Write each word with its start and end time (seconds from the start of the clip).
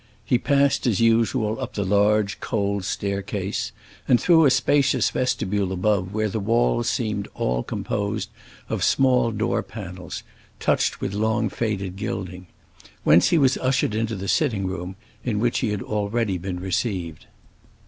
He 0.25 0.39
passed 0.39 0.87
as 0.87 0.99
usual 0.99 1.59
up 1.59 1.75
the 1.75 1.85
large, 1.85 2.39
cold 2.39 2.85
staircase 2.85 3.71
and 4.07 4.19
through 4.19 4.45
a 4.45 4.49
spacious 4.49 5.11
vestibule 5.11 5.71
above, 5.71 6.11
where 6.11 6.27
the 6.27 6.39
walls 6.39 6.89
seemed 6.89 7.27
all 7.35 7.61
composed 7.61 8.31
of 8.67 8.83
small 8.83 9.29
door 9.29 9.61
panels, 9.61 10.23
touched 10.59 11.01
with 11.01 11.13
long 11.13 11.49
faded 11.49 11.97
gilding; 11.97 12.47
whence 13.03 13.29
he 13.29 13.37
was 13.37 13.59
ushered 13.59 13.93
into 13.93 14.15
the 14.15 14.27
sitting 14.27 14.65
room 14.65 14.95
in 15.23 15.39
which 15.39 15.59
he 15.59 15.69
had 15.69 15.83
already 15.83 16.39
been 16.39 16.59
received. 16.59 17.27